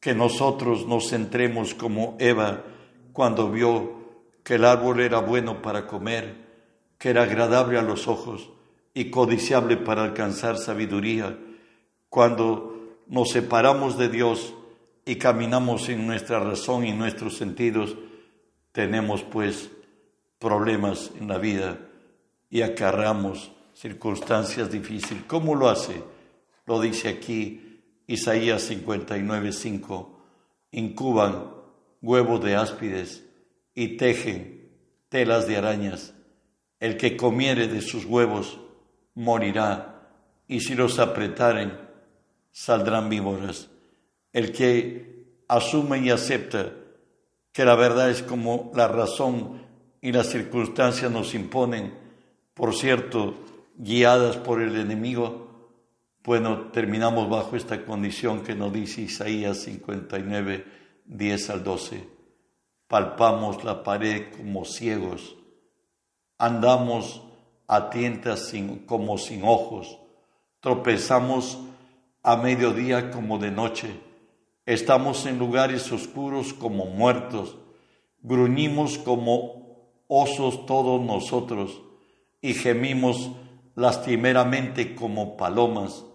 que 0.02 0.14
nosotros 0.14 0.86
nos 0.86 1.12
centremos 1.12 1.74
como 1.74 2.18
Eva 2.20 2.66
cuando 3.14 3.50
vio 3.50 4.02
que 4.44 4.56
el 4.56 4.66
árbol 4.66 5.00
era 5.00 5.20
bueno 5.20 5.62
para 5.62 5.88
comer, 5.88 6.36
que 6.98 7.12
era 7.12 7.24
agradable 7.24 7.80
a 7.80 7.84
los 7.84 8.10
ojos 8.10 8.50
y 8.94 9.10
codiciable 9.10 9.78
para 9.78 10.04
alcanzar 10.04 10.58
sabiduría. 10.58 11.40
Cuando 12.10 12.98
nos 13.08 13.30
separamos 13.30 13.98
de 13.98 14.10
Dios, 14.10 14.54
y 15.06 15.16
caminamos 15.16 15.88
en 15.88 16.06
nuestra 16.06 16.42
razón 16.42 16.86
y 16.86 16.92
nuestros 16.92 17.38
sentidos, 17.38 17.96
tenemos 18.74 19.24
pues 19.24 19.72
problemas 20.38 21.12
en 21.18 21.30
la 21.30 21.38
vida 21.38 21.80
y 22.50 22.62
acarramos 22.62 23.54
circunstancias 23.74 24.72
difíciles. 24.72 25.24
¿Cómo 25.28 25.56
lo 25.56 25.70
hace? 25.70 26.04
Lo 26.66 26.80
dice 26.80 27.10
aquí 27.10 27.82
Isaías 28.08 28.64
59, 28.64 29.52
5. 29.52 30.20
Incuban 30.72 31.52
huevos 32.02 32.44
de 32.44 32.56
áspides 32.56 33.26
y 33.74 33.98
tejen 33.98 34.70
telas 35.10 35.48
de 35.48 35.58
arañas. 35.58 36.14
El 36.80 36.98
que 36.98 37.16
comiere 37.16 37.68
de 37.68 37.82
sus 37.82 38.06
huevos 38.06 38.60
morirá, 39.14 40.10
y 40.48 40.62
si 40.62 40.76
los 40.76 41.00
apretaren, 41.00 41.78
saldrán 42.52 43.10
víboras 43.10 43.70
el 44.34 44.52
que 44.52 45.26
asume 45.48 46.00
y 46.00 46.10
acepta 46.10 46.72
que 47.52 47.66
la 47.66 47.76
verdad 47.76 48.10
es 48.10 48.24
como 48.24 48.72
la 48.74 48.88
razón 48.88 49.62
y 50.02 50.12
las 50.12 50.28
circunstancias 50.28 51.12
nos 51.12 51.34
imponen, 51.34 51.94
por 52.54 52.74
cierto, 52.74 53.36
guiadas 53.82 54.38
por 54.38 54.62
el 54.62 54.76
enemigo, 54.78 55.50
Bueno, 56.24 56.68
terminamos 56.72 57.28
bajo 57.28 57.56
esta 57.56 57.84
condición 57.84 58.44
que 58.44 58.54
nos 58.54 58.72
dice 58.72 59.02
Isaías 59.02 59.64
59, 59.64 60.66
10 61.06 61.50
al 61.50 61.64
12. 61.64 62.08
Palpamos 62.88 63.64
la 63.64 63.82
pared 63.82 64.32
como 64.38 64.64
ciegos, 64.64 65.36
andamos 66.38 67.24
a 67.68 67.90
tientas 67.90 68.54
como 68.86 69.18
sin 69.18 69.44
ojos, 69.44 69.98
tropezamos 70.60 71.58
a 72.22 72.36
mediodía 72.38 73.10
como 73.10 73.40
de 73.40 73.50
noche, 73.50 74.00
estamos 74.68 75.26
en 75.26 75.40
lugares 75.40 75.92
oscuros 75.92 76.54
como 76.54 76.86
muertos, 76.86 77.58
gruñimos 78.22 79.00
como 79.00 80.06
osos 80.08 80.68
todos 80.68 81.02
nosotros 81.02 81.82
y 82.42 82.54
gemimos 82.54 83.32
lastimeramente 83.76 84.96
como 84.96 85.38
palomas 85.38 86.06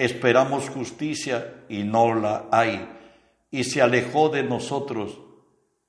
esperamos 0.00 0.70
justicia 0.70 1.62
y 1.68 1.82
no 1.82 2.14
la 2.14 2.48
hay, 2.50 2.88
y 3.50 3.64
se 3.64 3.82
alejó 3.82 4.30
de 4.30 4.42
nosotros, 4.42 5.20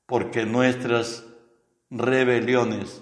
porque 0.06 0.46
nuestras 0.46 1.26
rebeliones 1.90 3.02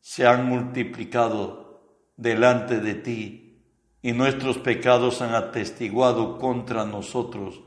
se 0.00 0.26
han 0.26 0.46
multiplicado 0.46 1.80
delante 2.18 2.78
de 2.78 2.94
ti, 2.94 3.62
y 4.02 4.12
nuestros 4.12 4.58
pecados 4.58 5.22
han 5.22 5.34
atestiguado 5.34 6.38
contra 6.38 6.84
nosotros, 6.84 7.62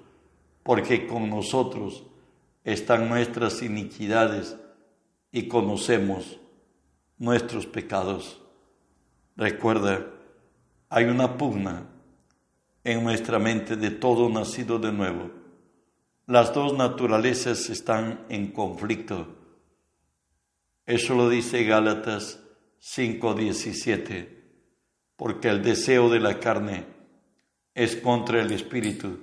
porque 0.62 1.08
con 1.08 1.32
nosotros 1.32 2.04
están 2.64 3.10
nuestras 3.10 3.64
iniquidades 3.64 4.56
y 5.32 5.48
conocemos 5.48 6.40
nuestros 7.18 7.66
pecados. 7.66 8.43
Recuerda, 9.36 10.06
hay 10.90 11.06
una 11.06 11.38
pugna 11.38 11.90
en 12.84 13.04
nuestra 13.04 13.40
mente 13.40 13.76
de 13.76 13.90
todo 13.90 14.30
nacido 14.30 14.78
de 14.78 14.92
nuevo. 14.92 15.32
Las 16.28 16.54
dos 16.54 16.78
naturalezas 16.78 17.70
están 17.70 18.26
en 18.30 18.52
conflicto. 18.52 19.28
Eso 20.86 21.16
lo 21.16 21.30
dice 21.30 21.64
Gálatas 21.64 22.40
5:17, 22.80 24.44
porque 25.16 25.50
el 25.50 25.64
deseo 25.64 26.10
de 26.10 26.20
la 26.20 26.40
carne 26.40 26.86
es 27.74 27.96
contra 27.96 28.42
el 28.42 28.52
espíritu 28.52 29.18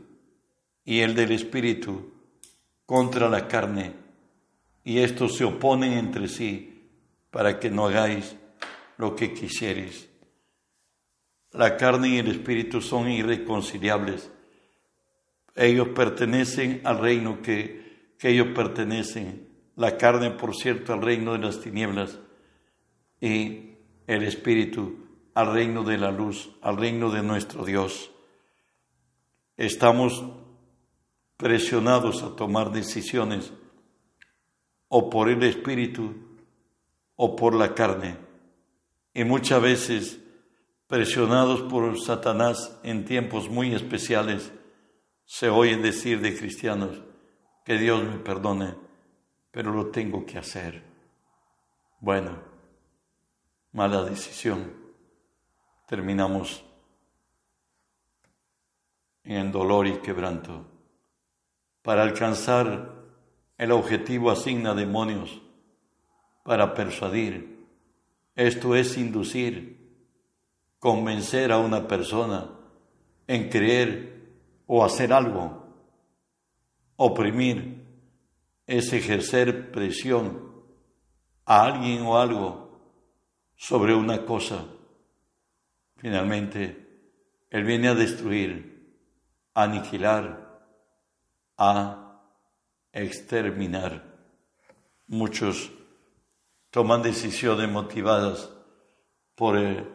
y 0.85 1.01
el 1.01 1.15
del 1.15 1.33
espíritu 1.33 2.13
contra 2.85 3.29
la 3.29 3.47
carne, 3.47 3.95
y 4.83 4.99
estos 4.99 5.37
se 5.37 5.45
oponen 5.45 5.93
entre 5.93 6.27
sí 6.27 6.91
para 7.31 7.61
que 7.61 7.71
no 7.71 7.87
hagáis 7.87 8.35
lo 9.01 9.17
que 9.17 9.33
quisierais. 9.33 10.09
La 11.53 11.77
carne 11.77 12.11
y 12.11 12.19
el 12.19 12.29
espíritu 12.29 12.81
son 12.81 13.11
irreconciliables. 13.11 14.31
Ellos 15.57 15.89
pertenecen 15.89 16.83
al 16.85 16.99
reino 16.99 17.41
que, 17.43 18.13
que 18.19 18.29
ellos 18.29 18.49
pertenecen. 18.55 19.49
La 19.75 19.97
carne, 19.97 20.31
por 20.31 20.55
cierto, 20.55 20.93
al 20.93 21.01
reino 21.01 21.33
de 21.33 21.39
las 21.39 21.61
tinieblas 21.61 22.19
y 23.21 23.71
el 24.07 24.23
espíritu 24.23 25.07
al 25.35 25.55
reino 25.55 25.85
de 25.85 25.97
la 25.97 26.11
luz, 26.11 26.51
al 26.61 26.77
reino 26.77 27.11
de 27.11 27.23
nuestro 27.23 27.65
Dios. 27.65 28.11
Estamos 29.57 30.23
presionados 31.37 32.23
a 32.23 32.37
tomar 32.37 32.73
decisiones 32.73 33.53
o 34.89 35.09
por 35.09 35.31
el 35.31 35.43
espíritu 35.45 36.15
o 37.17 37.37
por 37.37 37.55
la 37.55 37.75
carne. 37.75 38.30
Y 39.13 39.25
muchas 39.25 39.61
veces 39.61 40.21
presionados 40.87 41.63
por 41.63 42.01
Satanás 42.01 42.79
en 42.83 43.05
tiempos 43.05 43.49
muy 43.49 43.75
especiales, 43.75 44.53
se 45.25 45.49
oyen 45.49 45.83
decir 45.83 46.21
de 46.21 46.37
cristianos, 46.37 47.03
que 47.65 47.79
Dios 47.79 48.03
me 48.03 48.19
perdone, 48.19 48.75
pero 49.53 49.73
lo 49.73 49.87
tengo 49.91 50.27
que 50.27 50.39
hacer. 50.39 50.83
Bueno, 52.01 52.43
mala 53.73 54.03
decisión. 54.03 54.75
Terminamos 55.87 56.65
en 59.23 59.53
dolor 59.53 59.87
y 59.87 59.99
quebranto. 59.99 60.67
Para 61.83 62.03
alcanzar 62.03 63.01
el 63.59 63.73
objetivo 63.73 64.31
asigna 64.31 64.75
demonios 64.75 65.41
para 66.43 66.75
persuadir. 66.75 67.60
Esto 68.41 68.75
es 68.75 68.97
inducir 68.97 69.77
convencer 70.79 71.53
a 71.53 71.59
una 71.59 71.87
persona 71.87 72.51
en 73.27 73.51
creer 73.51 74.31
o 74.67 74.83
hacer 74.83 75.13
algo. 75.13 75.63
Oprimir 76.97 77.85
es 78.67 78.95
ejercer 78.95 79.71
presión 79.71 80.55
a 81.45 81.67
alguien 81.67 82.01
o 82.01 82.19
algo 82.19 82.81
sobre 83.57 83.95
una 83.95 84.25
cosa. 84.25 84.65
Finalmente, 85.97 87.45
Él 87.51 87.65
viene 87.65 87.89
a 87.89 87.95
destruir, 87.95 89.05
a 89.53 89.65
aniquilar, 89.65 90.65
a 91.59 92.23
exterminar. 92.91 94.03
Muchos 95.09 95.71
toman 96.71 97.03
decisiones 97.03 97.69
motivadas 97.69 98.51
por 99.35 99.57
el 99.57 99.87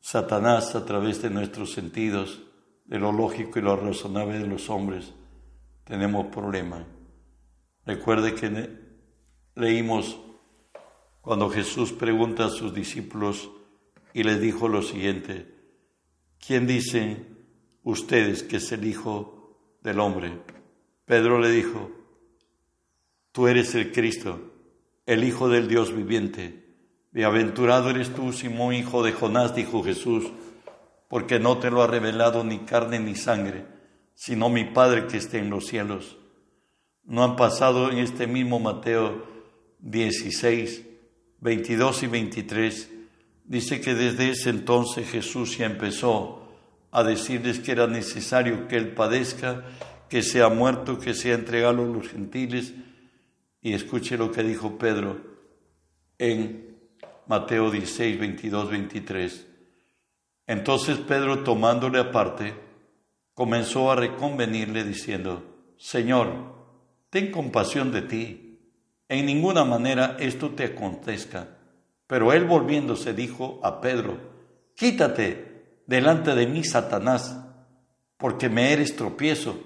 Satanás 0.00 0.74
a 0.74 0.84
través 0.84 1.22
de 1.22 1.30
nuestros 1.30 1.72
sentidos, 1.72 2.42
de 2.84 2.98
lo 2.98 3.12
lógico 3.12 3.58
y 3.58 3.62
lo 3.62 3.76
razonable 3.76 4.38
de 4.38 4.46
los 4.46 4.70
hombres, 4.70 5.12
tenemos 5.84 6.26
problemas. 6.26 6.86
Recuerde 7.84 8.34
que 8.34 8.70
leímos 9.54 10.18
cuando 11.20 11.50
Jesús 11.50 11.92
pregunta 11.92 12.46
a 12.46 12.50
sus 12.50 12.72
discípulos 12.72 13.50
y 14.14 14.22
les 14.22 14.40
dijo 14.40 14.68
lo 14.68 14.82
siguiente, 14.82 15.54
¿quién 16.38 16.66
dicen 16.66 17.46
ustedes 17.82 18.42
que 18.42 18.56
es 18.56 18.72
el 18.72 18.86
Hijo 18.86 19.78
del 19.82 20.00
Hombre? 20.00 20.40
Pedro 21.04 21.38
le 21.38 21.50
dijo, 21.50 21.90
tú 23.32 23.46
eres 23.46 23.74
el 23.74 23.92
Cristo, 23.92 24.57
el 25.08 25.24
Hijo 25.24 25.48
del 25.48 25.68
Dios 25.68 25.96
viviente. 25.96 26.66
Bienaventurado 27.12 27.88
eres 27.88 28.14
tú, 28.14 28.30
Simón, 28.34 28.74
hijo 28.74 29.02
de 29.02 29.12
Jonás, 29.12 29.54
dijo 29.54 29.82
Jesús, 29.82 30.30
porque 31.08 31.40
no 31.40 31.56
te 31.56 31.70
lo 31.70 31.82
ha 31.82 31.86
revelado 31.86 32.44
ni 32.44 32.58
carne 32.58 33.00
ni 33.00 33.14
sangre, 33.14 33.64
sino 34.12 34.50
mi 34.50 34.64
Padre 34.64 35.06
que 35.06 35.16
está 35.16 35.38
en 35.38 35.48
los 35.48 35.66
cielos. 35.66 36.18
No 37.04 37.24
han 37.24 37.36
pasado 37.36 37.90
en 37.90 37.96
este 38.00 38.26
mismo 38.26 38.60
Mateo 38.60 39.24
16, 39.78 40.84
22 41.40 42.02
y 42.02 42.06
23, 42.06 42.90
dice 43.46 43.80
que 43.80 43.94
desde 43.94 44.28
ese 44.28 44.50
entonces 44.50 45.08
Jesús 45.08 45.56
ya 45.56 45.64
empezó 45.64 46.46
a 46.90 47.02
decirles 47.02 47.60
que 47.60 47.72
era 47.72 47.86
necesario 47.86 48.68
que 48.68 48.76
Él 48.76 48.92
padezca, 48.92 49.64
que 50.10 50.22
sea 50.22 50.50
muerto, 50.50 50.98
que 50.98 51.14
sea 51.14 51.34
entregado 51.34 51.82
a 51.82 51.86
los 51.86 52.08
gentiles. 52.08 52.74
Y 53.60 53.72
escuche 53.72 54.16
lo 54.16 54.30
que 54.30 54.42
dijo 54.42 54.78
Pedro 54.78 55.20
en 56.18 56.78
Mateo 57.26 57.70
16, 57.70 58.18
22, 58.18 58.70
23. 58.70 59.46
Entonces 60.46 60.98
Pedro, 60.98 61.44
tomándole 61.44 61.98
aparte, 61.98 62.54
comenzó 63.34 63.90
a 63.92 63.96
reconvenirle 63.96 64.84
diciendo, 64.84 65.42
Señor, 65.76 66.54
ten 67.10 67.30
compasión 67.30 67.92
de 67.92 68.02
ti, 68.02 68.60
en 69.08 69.26
ninguna 69.26 69.64
manera 69.64 70.16
esto 70.18 70.50
te 70.50 70.64
acontezca. 70.64 71.48
Pero 72.06 72.32
él 72.32 72.46
volviéndose 72.46 73.12
dijo 73.12 73.60
a 73.62 73.80
Pedro, 73.80 74.18
Quítate 74.74 75.82
delante 75.86 76.34
de 76.36 76.46
mí, 76.46 76.62
Satanás, 76.62 77.36
porque 78.16 78.48
me 78.48 78.72
eres 78.72 78.94
tropiezo, 78.94 79.58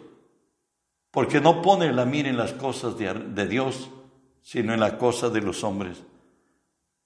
porque 1.13 1.41
no 1.41 1.63
pones 1.63 1.95
la 1.95 2.05
mira 2.05 2.29
en 2.29 2.37
las 2.37 2.53
cosas 2.55 2.99
de, 2.99 3.13
de 3.13 3.47
Dios, 3.47 3.91
sino 4.41 4.75
en 4.75 4.81
las 4.81 4.95
cosas 4.95 5.33
de 5.33 5.43
los 5.43 5.63
hombres. 5.63 6.03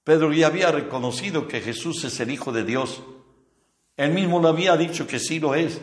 Pedro 0.05 0.33
ya 0.33 0.47
había 0.47 0.71
reconocido 0.71 1.49
que 1.49 1.61
Jesús 1.61 2.05
es 2.05 2.19
el 2.21 2.31
Hijo 2.31 2.53
de 2.53 2.65
Dios. 2.65 3.03
Él 3.97 4.13
mismo 4.13 4.41
lo 4.41 4.49
había 4.49 4.77
dicho 4.77 5.09
que 5.09 5.19
sí 5.19 5.41
lo 5.41 5.57
es. 5.57 5.81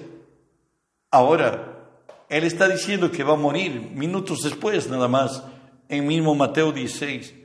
Ahora, 1.11 1.89
Él 2.29 2.45
está 2.45 2.69
diciendo 2.69 3.11
que 3.11 3.25
va 3.25 3.33
a 3.33 3.37
morir 3.37 3.91
minutos 3.93 4.39
después, 4.41 4.89
nada 4.89 5.09
más, 5.09 5.43
en 5.89 6.07
mismo 6.07 6.33
Mateo 6.33 6.71
16. 6.71 7.35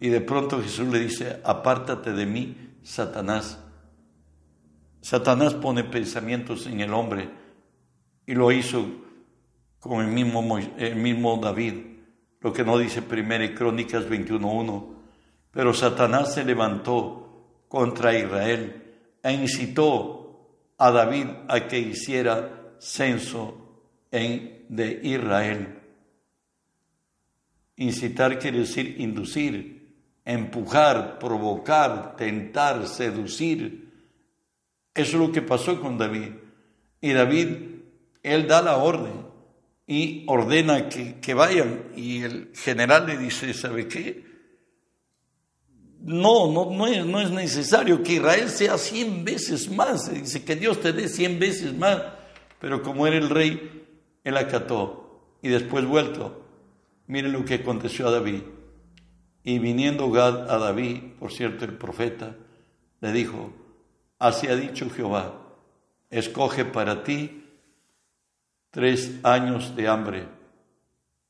Y 0.00 0.08
de 0.10 0.20
pronto 0.20 0.60
Jesús 0.60 0.88
le 0.88 1.00
dice, 1.00 1.40
apártate 1.42 2.12
de 2.12 2.26
mí, 2.26 2.74
Satanás. 2.82 3.58
Satanás 5.00 5.54
pone 5.54 5.82
pensamientos 5.82 6.66
en 6.66 6.80
el 6.80 6.92
hombre 6.92 7.30
y 8.26 8.34
lo 8.34 8.52
hizo 8.52 8.86
con 9.80 10.04
el 10.04 10.08
mismo, 10.08 10.58
el 10.58 10.96
mismo 10.96 11.36
David, 11.36 11.74
lo 12.40 12.52
que 12.52 12.64
no 12.64 12.78
dice 12.78 13.02
Primera 13.02 13.54
Crónicas 13.54 14.08
21.1 14.08 14.98
pero 15.50 15.74
Satanás 15.74 16.34
se 16.34 16.44
levantó 16.44 17.64
contra 17.68 18.16
Israel 18.16 18.80
e 19.22 19.32
incitó 19.32 20.74
a 20.78 20.90
David 20.90 21.26
a 21.48 21.66
que 21.66 21.78
hiciera 21.78 22.76
censo 22.78 23.82
en, 24.10 24.66
de 24.68 25.00
Israel. 25.02 25.80
Incitar 27.76 28.38
quiere 28.38 28.60
decir 28.60 29.00
inducir, 29.00 29.96
empujar, 30.24 31.18
provocar, 31.18 32.16
tentar, 32.16 32.86
seducir. 32.86 33.92
Eso 34.94 35.16
es 35.16 35.26
lo 35.26 35.32
que 35.32 35.42
pasó 35.42 35.80
con 35.80 35.98
David. 35.98 36.34
Y 37.00 37.12
David, 37.12 37.48
él 38.22 38.46
da 38.46 38.62
la 38.62 38.76
orden 38.76 39.27
y 39.88 40.24
ordena 40.26 40.88
que, 40.90 41.18
que 41.18 41.32
vayan. 41.32 41.86
Y 41.96 42.22
el 42.22 42.52
general 42.54 43.06
le 43.06 43.16
dice, 43.16 43.54
¿sabe 43.54 43.88
qué? 43.88 44.22
No, 46.00 46.52
no, 46.52 46.70
no, 46.70 46.86
es, 46.86 47.04
no 47.06 47.20
es 47.20 47.30
necesario 47.30 48.02
que 48.02 48.14
Israel 48.14 48.50
sea 48.50 48.76
cien 48.76 49.24
veces 49.24 49.70
más. 49.70 50.12
Dice 50.12 50.44
que 50.44 50.56
Dios 50.56 50.80
te 50.80 50.92
dé 50.92 51.08
cien 51.08 51.38
veces 51.38 51.74
más. 51.74 52.02
Pero 52.60 52.82
como 52.82 53.06
era 53.06 53.16
el 53.16 53.30
rey, 53.30 53.86
él 54.24 54.36
acató. 54.36 55.38
Y 55.42 55.48
después 55.48 55.86
vuelto, 55.86 56.44
mire 57.06 57.30
lo 57.30 57.46
que 57.46 57.54
aconteció 57.54 58.08
a 58.08 58.10
David. 58.10 58.42
Y 59.42 59.58
viniendo 59.58 60.10
Gad 60.10 60.50
a 60.50 60.58
David, 60.58 61.14
por 61.18 61.32
cierto, 61.32 61.64
el 61.64 61.78
profeta, 61.78 62.36
le 63.00 63.12
dijo, 63.12 63.52
así 64.18 64.48
ha 64.48 64.56
dicho 64.56 64.90
Jehová, 64.90 65.56
escoge 66.10 66.66
para 66.66 67.04
ti 67.04 67.47
tres 68.70 69.18
años 69.22 69.74
de 69.76 69.88
hambre 69.88 70.38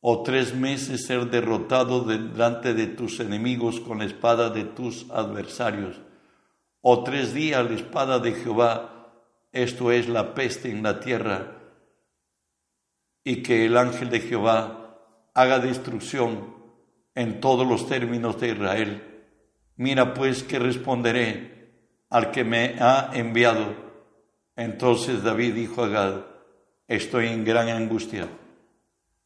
o 0.00 0.22
tres 0.22 0.54
meses 0.54 1.06
ser 1.06 1.26
derrotado 1.26 2.04
delante 2.04 2.74
de 2.74 2.86
tus 2.86 3.20
enemigos 3.20 3.80
con 3.80 3.98
la 3.98 4.04
espada 4.04 4.50
de 4.50 4.64
tus 4.64 5.10
adversarios, 5.10 6.00
o 6.80 7.02
tres 7.02 7.34
días 7.34 7.68
la 7.68 7.76
espada 7.76 8.18
de 8.18 8.32
Jehová, 8.32 9.10
esto 9.52 9.90
es 9.90 10.08
la 10.08 10.34
peste 10.34 10.70
en 10.70 10.82
la 10.82 11.00
tierra, 11.00 11.56
y 13.24 13.42
que 13.42 13.66
el 13.66 13.76
ángel 13.76 14.08
de 14.08 14.20
Jehová 14.20 14.98
haga 15.34 15.58
destrucción 15.58 16.54
en 17.14 17.40
todos 17.40 17.66
los 17.66 17.88
términos 17.88 18.40
de 18.40 18.50
Israel. 18.50 19.26
Mira 19.76 20.14
pues 20.14 20.42
que 20.42 20.58
responderé 20.58 21.74
al 22.08 22.30
que 22.30 22.44
me 22.44 22.76
ha 22.80 23.10
enviado. 23.12 23.74
Entonces 24.56 25.22
David 25.22 25.54
dijo 25.54 25.84
a 25.84 25.88
Gad, 25.88 26.20
estoy 26.88 27.28
en 27.28 27.44
gran 27.44 27.68
angustia 27.68 28.28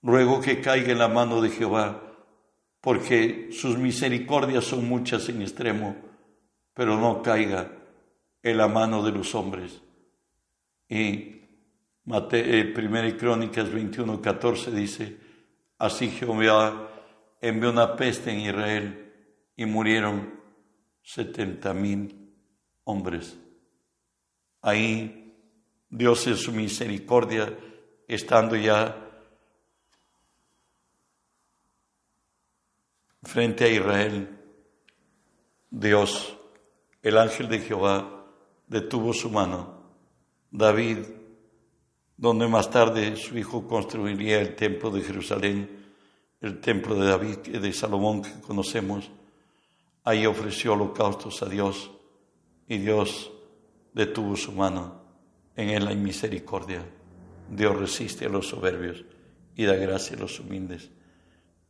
Ruego 0.03 0.41
que 0.41 0.61
caiga 0.61 0.93
en 0.93 0.99
la 0.99 1.07
mano 1.07 1.41
de 1.41 1.51
Jehová, 1.51 2.03
porque 2.81 3.51
sus 3.53 3.79
misericordias 3.79 4.65
son 4.65 4.89
muchas 4.89 5.29
en 5.29 5.43
extremo, 5.43 5.95
pero 6.75 6.99
no 6.99 7.23
caiga 7.23 7.71
en 8.43 8.57
la 8.57 8.67
mano 8.67 9.05
de 9.05 9.13
los 9.13 9.35
hombres. 9.37 9.81
Y 10.89 11.39
Mate, 12.05 12.73
1 12.77 12.99
eh, 12.99 13.17
Crónicas 13.17 13.71
21, 13.71 14.21
14 14.21 14.73
dice, 14.73 15.17
así 15.79 16.11
Jehová 16.11 16.91
envió 17.41 17.71
una 17.71 17.95
peste 17.95 18.33
en 18.33 18.41
Israel 18.41 19.13
y 19.55 19.67
murieron 19.67 20.35
setenta 21.01 21.73
mil 21.73 22.35
hombres. 22.83 23.39
Ahí 24.63 25.22
Dios 25.93 26.27
en 26.27 26.39
su 26.39 26.53
misericordia, 26.53 27.55
estando 28.09 28.57
ya 28.57 29.11
frente 33.23 33.65
a 33.65 33.69
Israel, 33.69 34.41
Dios, 35.69 36.35
el 37.03 37.19
ángel 37.19 37.47
de 37.51 37.59
Jehová, 37.59 38.25
detuvo 38.67 39.13
su 39.13 39.29
mano. 39.29 39.83
David, 40.51 41.01
donde 42.17 42.49
más 42.49 42.71
tarde 42.71 43.15
su 43.17 43.37
hijo 43.37 43.69
construiría 43.69 44.41
el 44.41 44.57
templo 44.57 44.91
de 44.91 45.03
Jerusalén, 45.03 45.93
el 46.41 46.59
templo 46.59 46.95
de 46.95 47.07
David, 47.07 47.37
de 47.59 47.73
Salomón 47.75 48.23
que 48.23 48.41
conocemos, 48.41 49.11
ahí 50.05 50.25
ofreció 50.25 50.73
holocaustos 50.73 51.43
a 51.43 51.51
Dios 51.51 51.91
y 52.67 52.79
Dios 52.79 53.31
detuvo 53.93 54.37
su 54.37 54.53
mano. 54.53 55.02
En 55.57 55.71
él 55.71 55.87
hay 55.87 55.97
misericordia. 55.97 56.85
Dios 57.51 57.79
resiste 57.79 58.27
a 58.27 58.29
los 58.29 58.49
soberbios 58.49 59.05
y 59.55 59.65
da 59.65 59.75
gracia 59.75 60.17
a 60.17 60.21
los 60.21 60.41
humildes. 60.41 60.91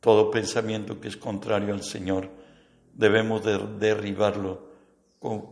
Todo 0.00 0.30
pensamiento 0.30 1.00
que 1.00 1.08
es 1.08 1.16
contrario 1.16 1.74
al 1.74 1.82
Señor 1.82 2.30
debemos 2.94 3.44
de 3.44 3.58
derribarlo. 3.78 4.70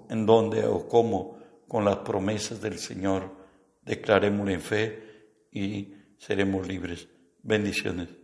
¿En 0.08 0.26
dónde 0.26 0.64
o 0.66 0.88
cómo? 0.88 1.38
Con 1.68 1.84
las 1.84 1.98
promesas 1.98 2.60
del 2.60 2.78
Señor. 2.78 3.30
Declarémoslo 3.84 4.52
en 4.52 4.60
fe 4.60 5.02
y 5.52 5.94
seremos 6.18 6.66
libres. 6.66 7.08
Bendiciones. 7.42 8.19